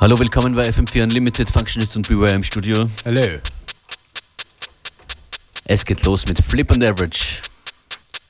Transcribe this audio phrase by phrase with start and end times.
[0.00, 2.88] Hallo, willkommen bei FM4 Unlimited Functionist und Beware im Studio.
[3.04, 3.20] Hallo.
[5.64, 7.42] Es geht los mit Flip and Average.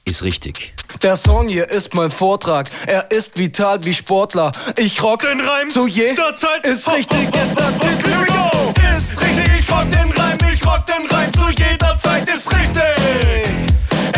[0.06, 0.72] Ist richtig.
[1.02, 2.70] Der Song hier ist mein Vortrag.
[2.86, 4.50] Er ist vital wie Sportler.
[4.78, 6.64] Ich rock den Reim zu jeder Zeit.
[6.64, 8.08] Ist richtig, ist der Titel.
[8.08, 8.72] Here we go.
[8.96, 12.30] Ist richtig, ich rock den Reim, ich rock den Reim zu jeder Zeit.
[12.30, 12.82] Ist richtig.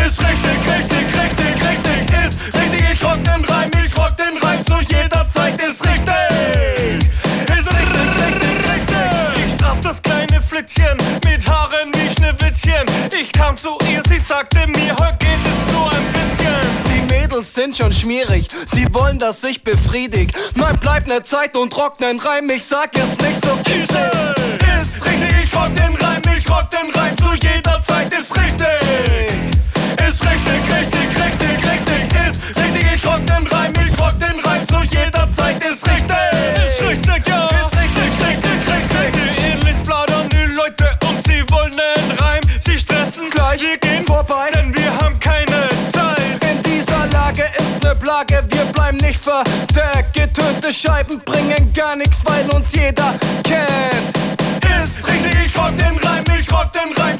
[0.06, 1.29] Ist richtig, richtig, richtig,
[10.26, 12.86] kleine Flitzchen mit Haaren wie Schneewittchen.
[13.18, 16.60] Ich kam zu ihr, sie sagte mir, heute geht es nur ein bisschen.
[16.92, 18.48] Die Mädels sind schon schmierig.
[18.66, 20.32] Sie wollen, dass ich befriedig.
[20.54, 22.50] Nein, bleib ne Zeit und rock nen Reim.
[22.50, 24.80] Ich sag es nicht so easy.
[24.80, 28.12] Ist richtig, ich rock den Reim, ich rock den Reim zu jeder Zeit.
[28.12, 28.66] Ist richtig.
[30.06, 32.28] Ist richtig, richtig, richtig, richtig.
[32.28, 35.64] Ist richtig, ich rock den Reim, ich rock den Reim zu jeder Zeit.
[35.64, 36.16] Ist richtig.
[36.66, 37.49] Ist richtig, ja.
[44.26, 44.50] Vorbei.
[44.54, 46.20] denn wir haben keine Zeit.
[46.50, 50.12] In dieser Lage ist ne Plage, wir bleiben nicht verdeckt.
[50.12, 54.82] Getönte Scheiben bringen gar nichts, weil uns jeder kennt.
[54.82, 57.19] Ist richtig, ich rock den Reim, ich rock den Reim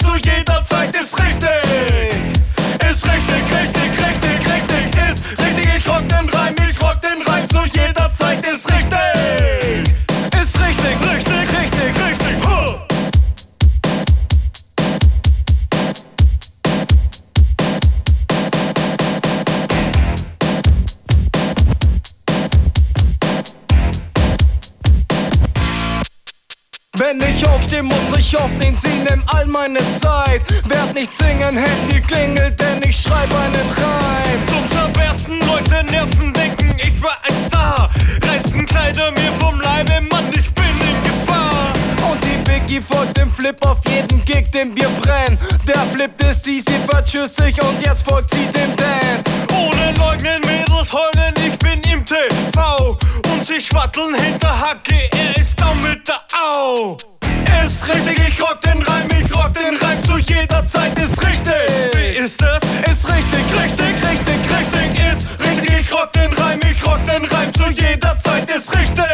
[27.11, 30.43] Wenn ich aufsteh, muss ich aufstehen, sie nimm all meine Zeit.
[30.69, 34.47] Werd nicht singen, Handy klingelt, denn ich schreib einen Reim.
[34.47, 37.91] Zum zerbersten Leute Nerven denken, ich war ein Star.
[38.23, 41.73] Reißen Kleider mir vom Leibe, Mann, ich bin in Gefahr.
[42.13, 45.37] Und die Biggie folgt dem Flip auf jeden Gig, den wir brennen.
[45.67, 49.59] Der Flip ist easy, verschüssig und jetzt folgt sie dem Dan.
[49.59, 52.97] Ohne Leugnen, Mädels heulen, ich bin im TV.
[53.47, 56.97] Sie schwatteln hinter Hacke, er ist down mit der Au.
[57.65, 61.53] Ist richtig, ich rock den Reim, ich rock den Reim zu jeder Zeit, ist richtig.
[61.95, 62.63] Wie ist das?
[62.91, 67.53] Ist richtig, Richtig, richtig, richtig, ist richtig, ich rock den Reim, ich rock den Reim
[67.55, 69.05] zu jeder Zeit, ist richtig.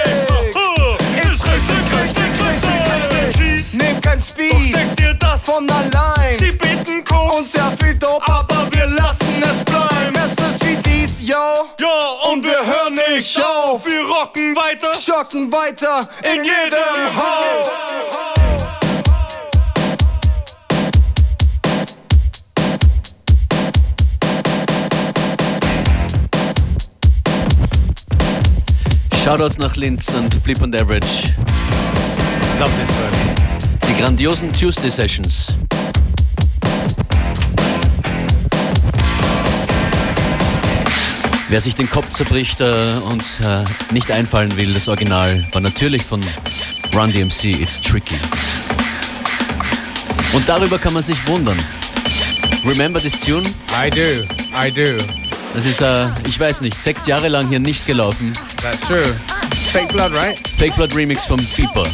[1.24, 3.36] Ist richtig, richtig, richtig, richtig.
[3.36, 6.34] Schieß, nehm kein doch Speed denk dir das von allein.
[6.38, 10.16] Sie bieten Koks, Und sehr viel Dope, aber wir lassen es bleiben.
[10.16, 11.55] es ist wie dies, yo.
[13.16, 13.86] Nicht auf.
[13.86, 17.70] Wir rocken weiter Schocken weiter in jedem Haus.
[29.24, 31.34] Shoutouts nach Linz und Flip and Average.
[32.60, 33.88] Love this one.
[33.88, 35.56] Die grandiosen Tuesday Sessions.
[41.48, 43.62] Wer sich den Kopf zerbricht äh, und äh,
[43.92, 46.20] nicht einfallen will, das Original war natürlich von
[46.92, 48.16] Run DMC, It's Tricky.
[50.32, 51.58] Und darüber kann man sich wundern.
[52.64, 53.54] Remember this tune?
[53.70, 54.24] I do.
[54.52, 54.98] I do.
[55.54, 58.36] Das ist, äh, ich weiß nicht, sechs Jahre lang hier nicht gelaufen.
[58.60, 59.14] That's true.
[59.70, 60.36] Fake blood, right?
[60.58, 61.86] Fake Blood Remix vom Beeper.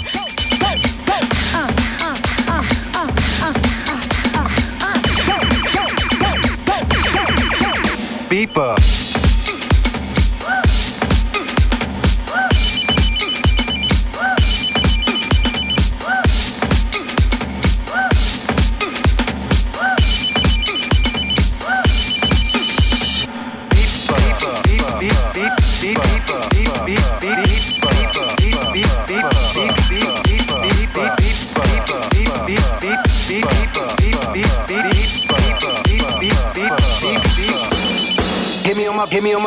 [8.31, 8.77] Beeper.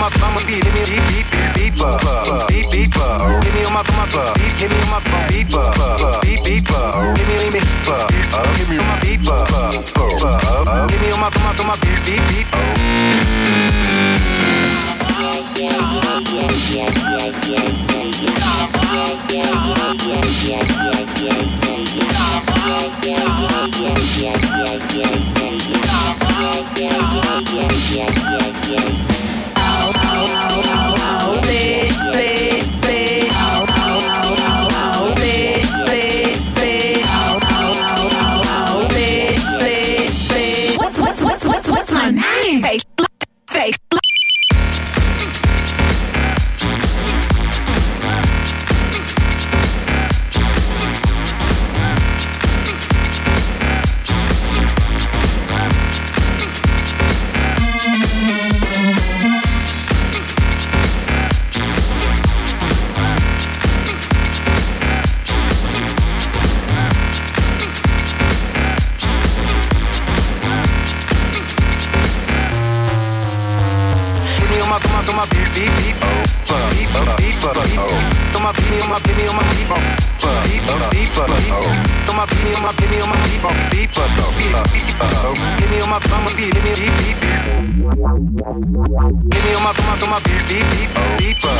[0.00, 1.76] on my phone, beep, beep, beep, beep, beep, beep,
[2.48, 2.94] beep, beep, beep,
[3.44, 5.64] hit me on my phone, beep, hit me on my phone, beep, beep,
[6.40, 7.60] beep, hit me, hit me,
[8.56, 9.28] hit me on my beep, hit
[11.00, 12.80] me on my phone, beep, beep, beep, beep.
[15.10, 19.58] Yeah, yeah, yeah, yeah, yeah, yeah, yeah, yeah, yeah, yeah,
[20.00, 21.40] yeah, yeah, yeah, yeah.
[26.60, 29.29] yeah, yeah, yeah, yeah, yeah.
[30.20, 32.79] Au, au, au, au, please.
[78.50, 79.82] my beanie, my beanie on my beef on.
[80.90, 81.24] Beeper,
[82.04, 83.54] Throw my beanie on my beanie on my beef on.
[83.70, 84.06] Beeper,
[85.58, 87.44] Beanie on my bum, beanie, beanie, beanie, beanie.
[89.30, 90.90] Beanie on my bum, throw my beef, beef, beef.
[91.20, 91.54] Beeper,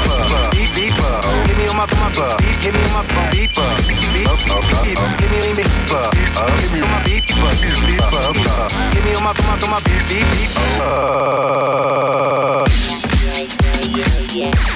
[0.50, 1.14] beep, beeper.
[1.46, 3.26] Beanie on my bum, bum, beef, beanie on my bum.
[3.30, 4.26] Beeper, beep, beep,
[4.82, 4.98] beep.
[5.20, 6.04] Beanie on me, beeper.
[6.10, 7.52] Beanie on my beef, beeper,
[8.34, 8.66] beeper.
[8.90, 10.50] Beanie on my bum, throw my beef, beef, beep.
[13.90, 14.69] Yeah, yeah, yeah.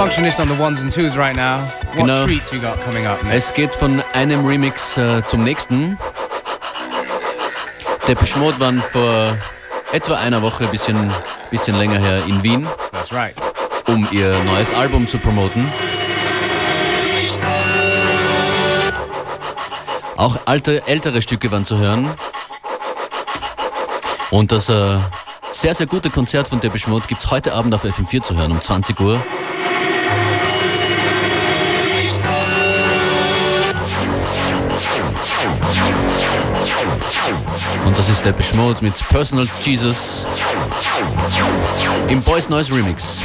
[0.00, 1.58] Functionist on the ones and twos right now.
[1.92, 2.24] What Genau.
[2.24, 3.54] treats you got coming up Es next?
[3.56, 5.98] geht von einem Remix äh, zum nächsten.
[8.08, 9.36] Depeche Mode waren vor
[9.92, 11.12] etwa einer Woche, bisschen,
[11.50, 13.34] bisschen länger her, in Wien, That's right.
[13.88, 15.70] um ihr neues Album zu promoten.
[20.16, 22.08] Auch alte, ältere Stücke waren zu hören.
[24.30, 24.96] Und das äh,
[25.52, 28.52] sehr, sehr gute Konzert von Depeche Mode gibt es heute Abend auf FM4 zu hören,
[28.52, 29.22] um 20 Uhr.
[38.20, 40.26] Ist Depeche Mode mit Personal Jesus
[42.08, 43.22] im Boys Noise Remix.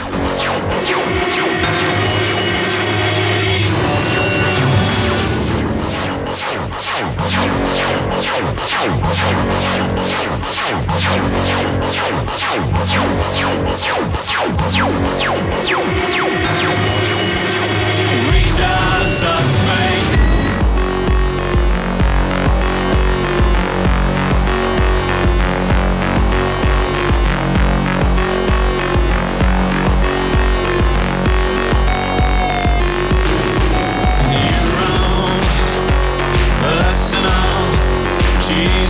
[18.31, 20.14] Reach out and touch me.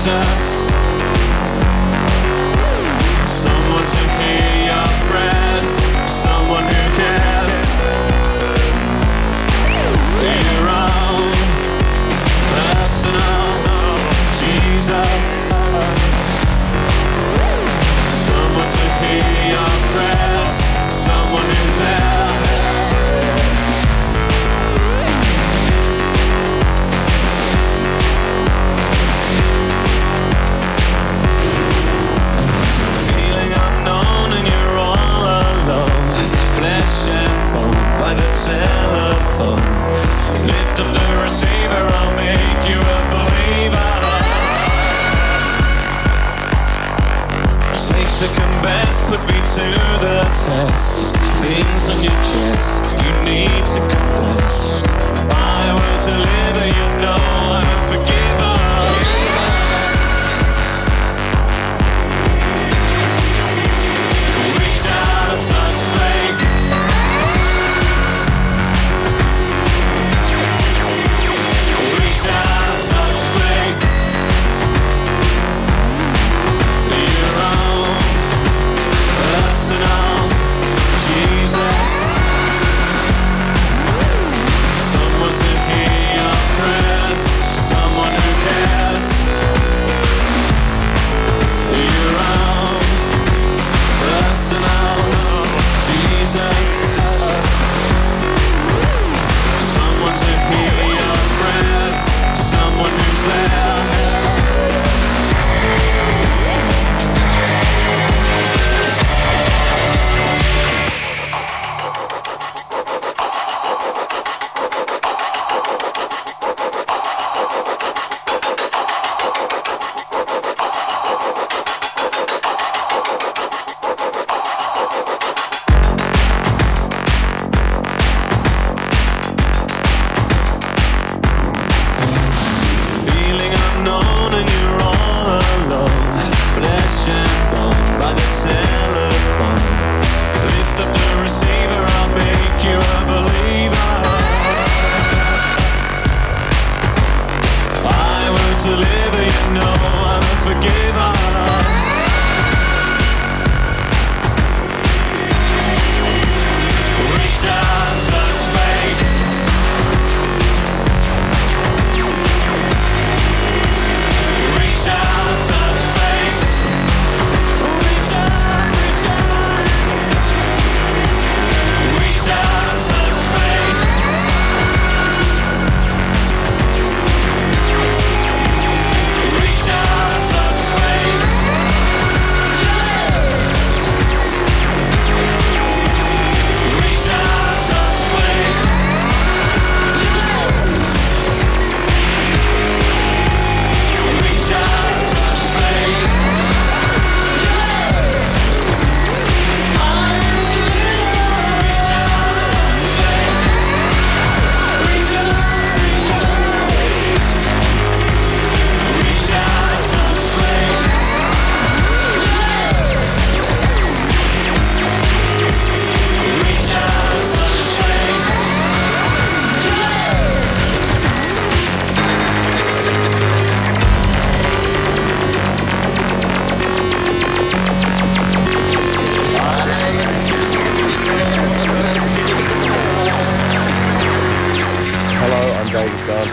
[0.06, 0.65] Jesus.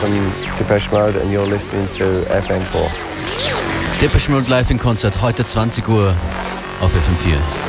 [0.03, 2.91] From Depeche Mode and you're listening to FM4.
[4.01, 6.17] Depeche Mode live in Konzert heute 20 Uhr
[6.81, 7.62] auf FM4.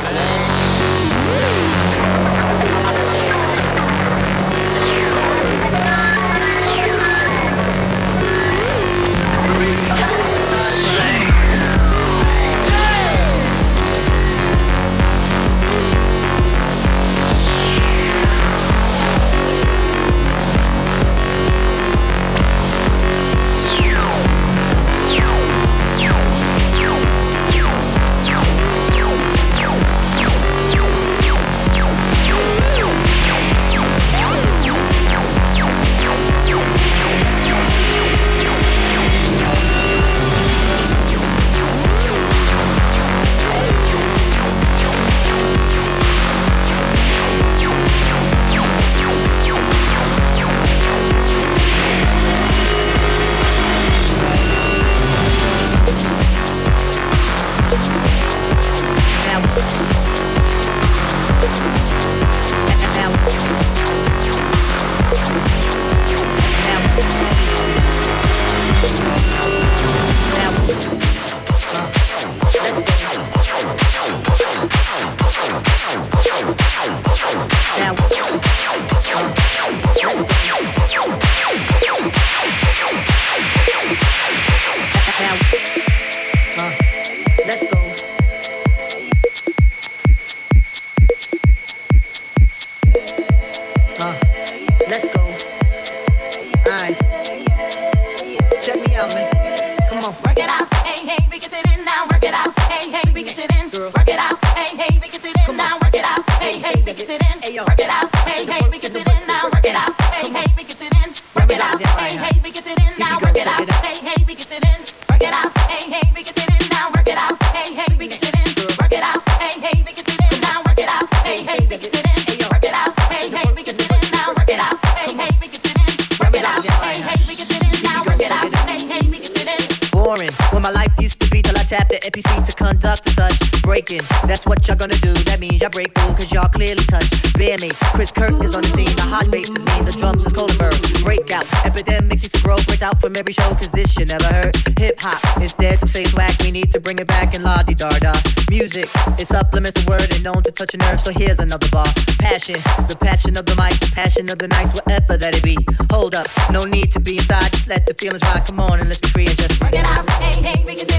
[151.04, 151.84] So here's another bar.
[152.18, 152.54] Passion,
[152.88, 155.56] the passion of the mic, the passion of the nights, whatever that it be.
[155.92, 158.46] Hold up, no need to be inside, just let the feelings ride.
[158.46, 160.08] Come on and let's be free and just work it out.
[160.08, 160.93] Hey, hey, we can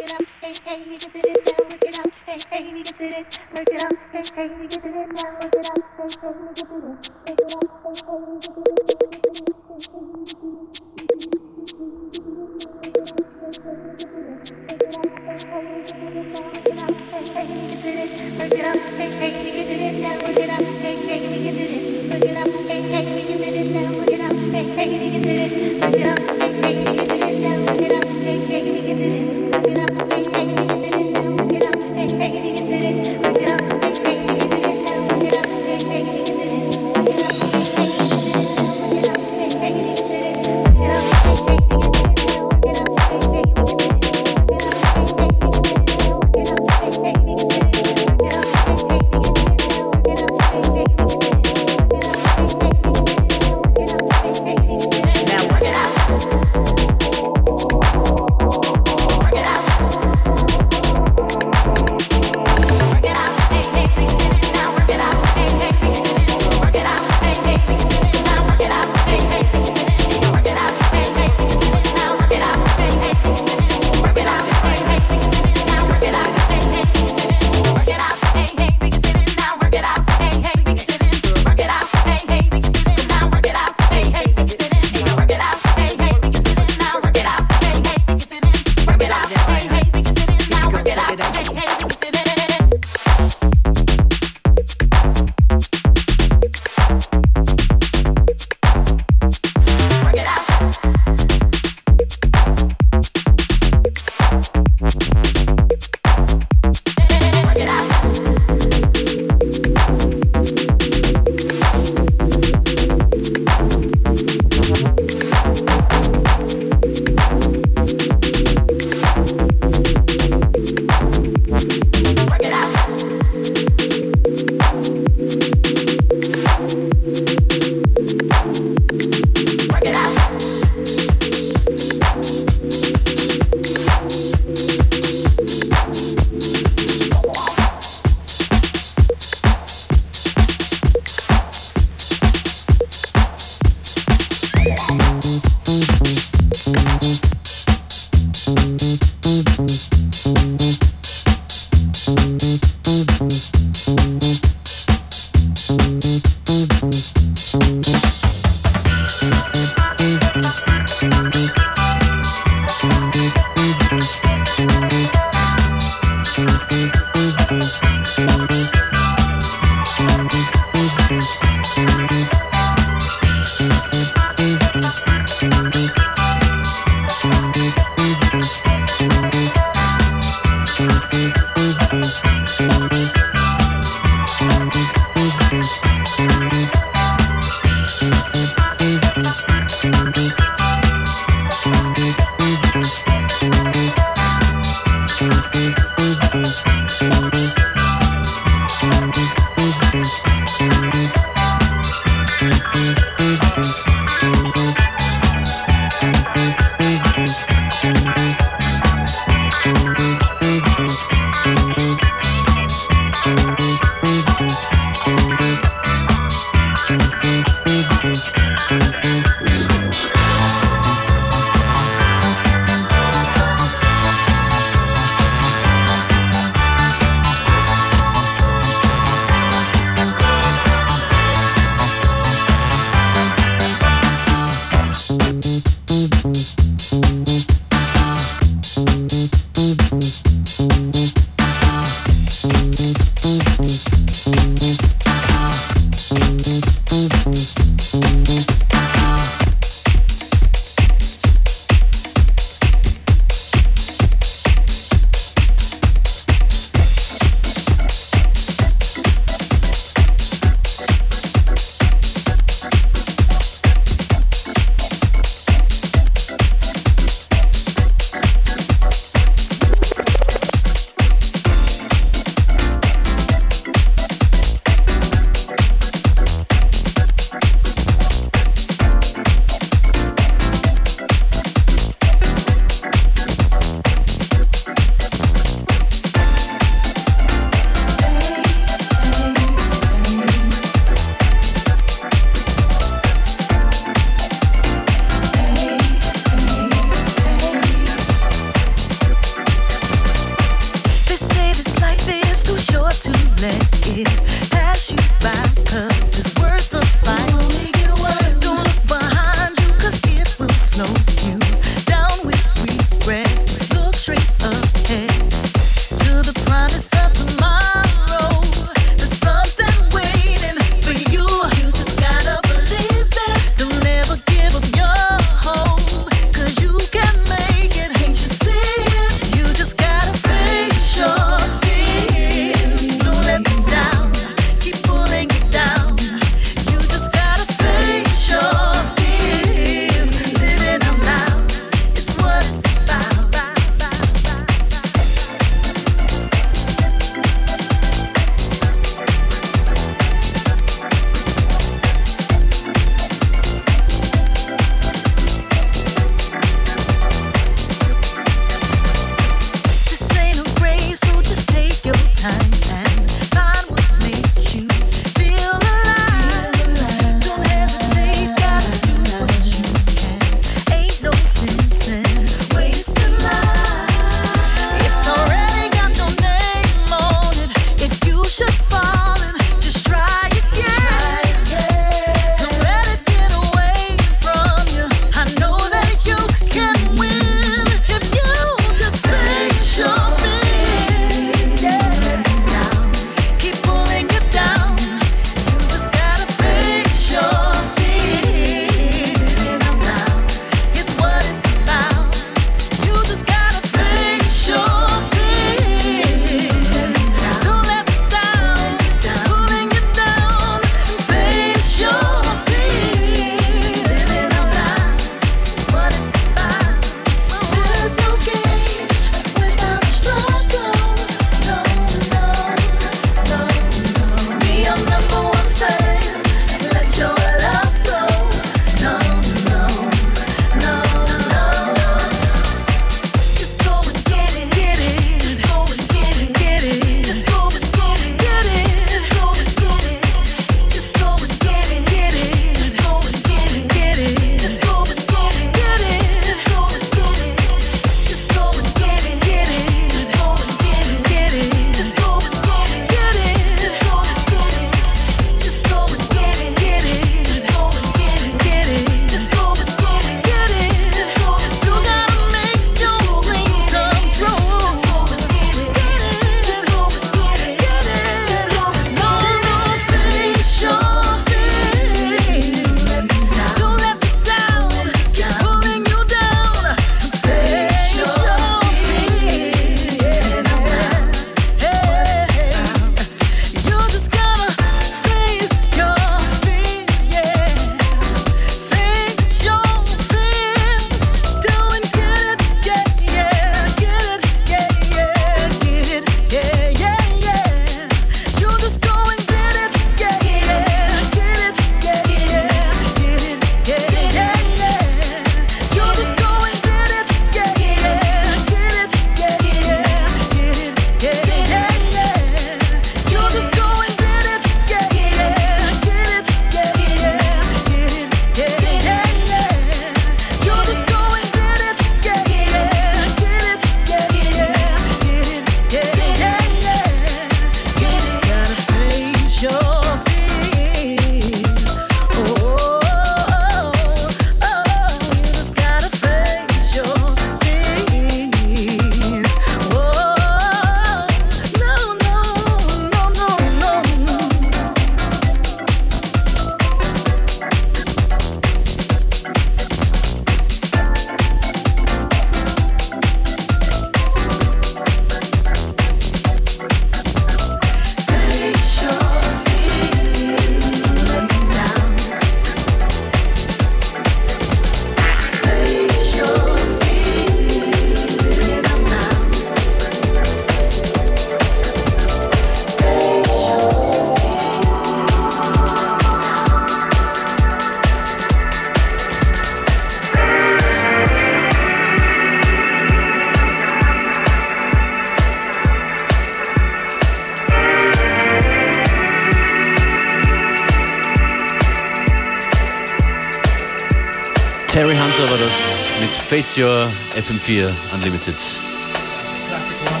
[596.32, 598.36] Face Your FM4 Unlimited.
[598.38, 600.00] Classic one.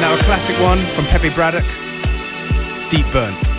[0.00, 1.66] Now a classic one from Peppy Braddock,
[2.88, 3.55] Deep Burnt.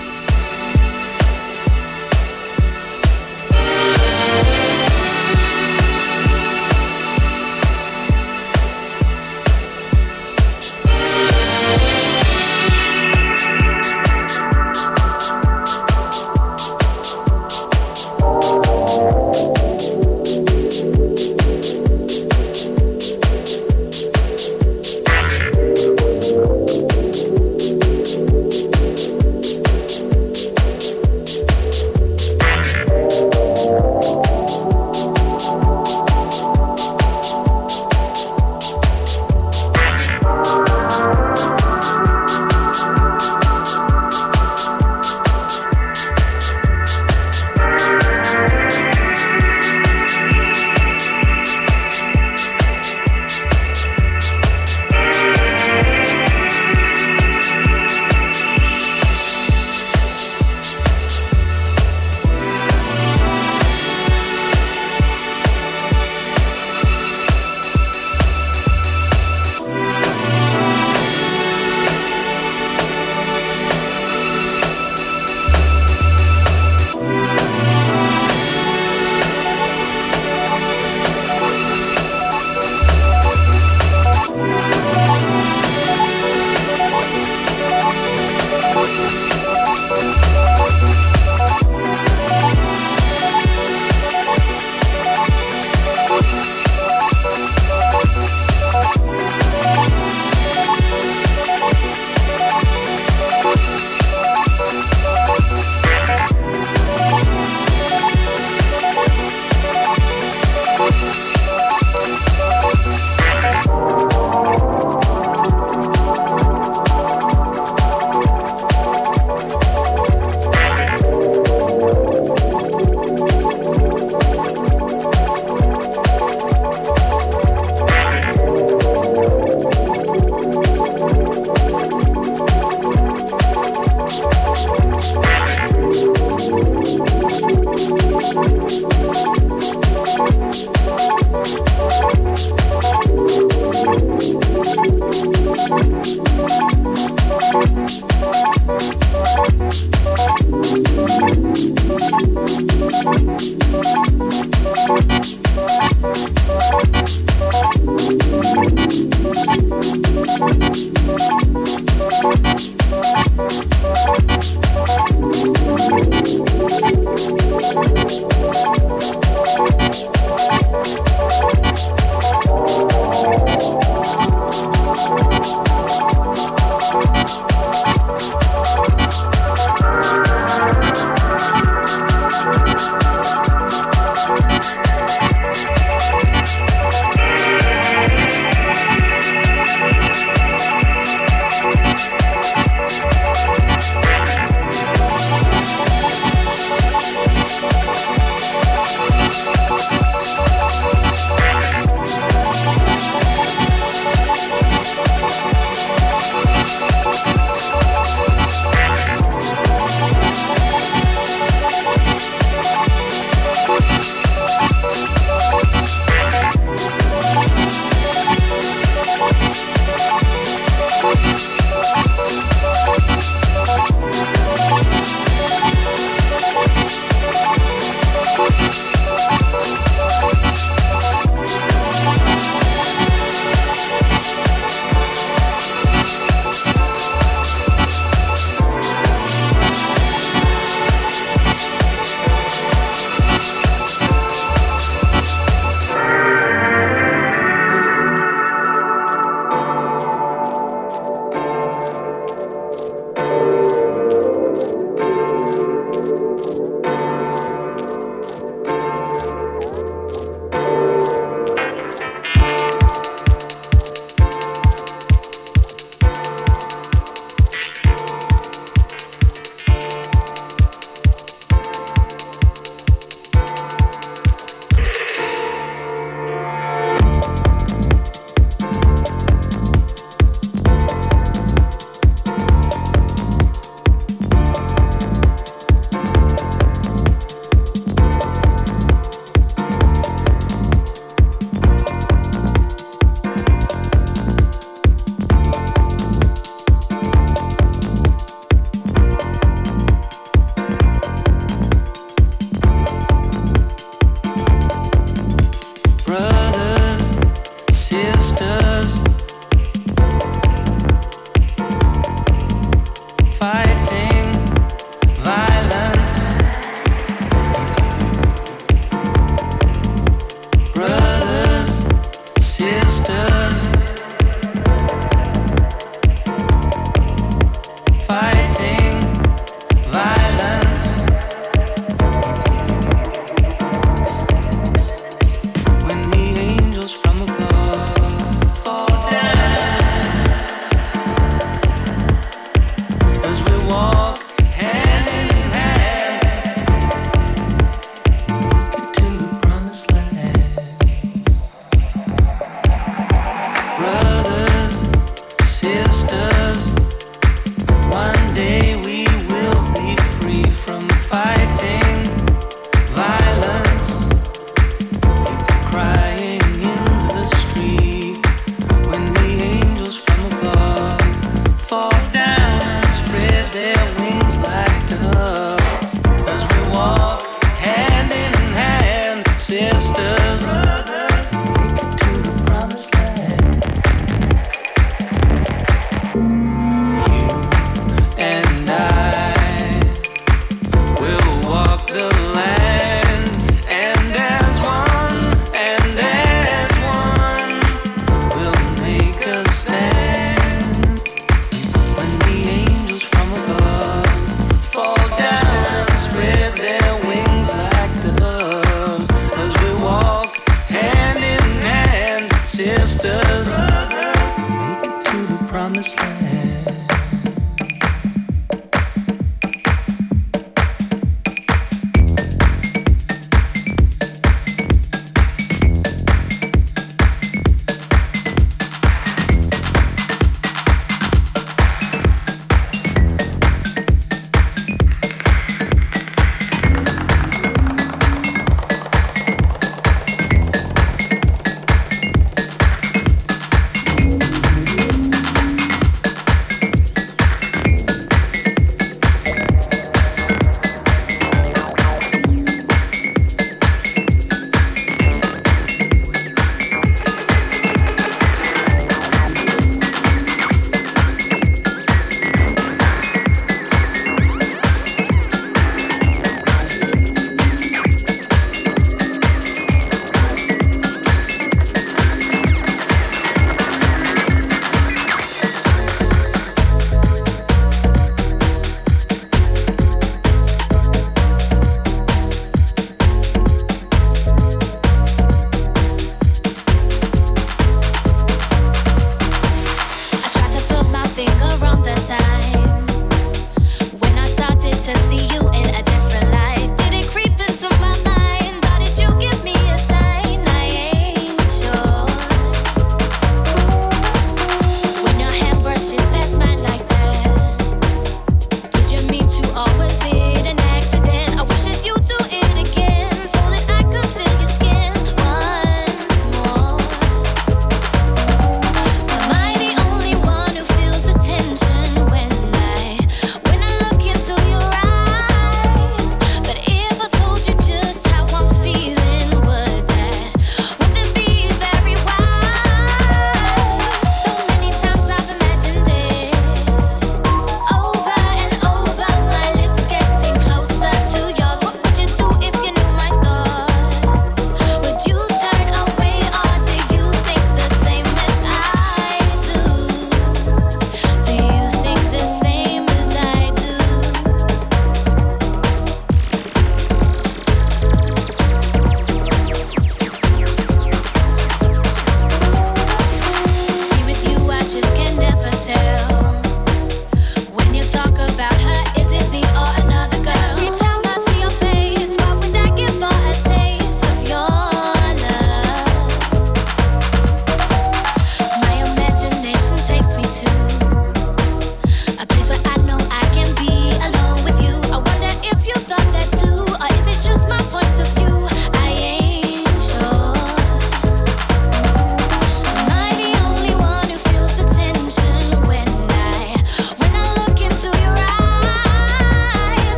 [412.99, 416.36] sisters make it to the promised land.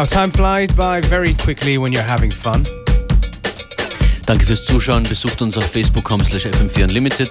[0.00, 2.62] Wow, time flies by very quickly when you're having fun.
[4.24, 5.02] Danke fürs Zuschauen.
[5.02, 7.30] Besucht uns auf facebook.com slash fm4 unlimited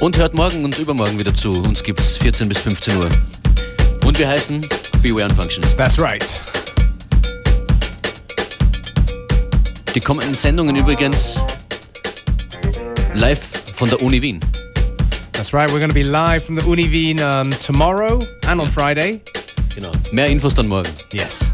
[0.00, 1.62] und hört morgen und übermorgen wieder zu.
[1.62, 3.08] Uns gibt's 14 bis 15 Uhr.
[4.04, 4.66] Und wir heißen
[5.02, 5.78] Beware Unfunctionist.
[5.78, 6.40] That's right.
[9.94, 11.38] Die kommenden Sendungen übrigens
[13.14, 13.38] live
[13.74, 14.40] von der Uni Wien.
[15.30, 15.70] That's right.
[15.70, 18.18] We're going to be live from the Uni Wien um, tomorrow
[18.48, 19.20] and on Friday.
[19.76, 19.92] Genau.
[20.10, 20.90] Mehr Infos dann morgen.
[21.12, 21.47] Yes.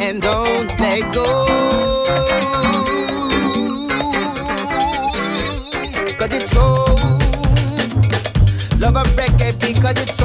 [0.00, 1.46] And don't let go.
[6.18, 6.84] Cause it's so
[8.80, 10.17] love a reggae because it's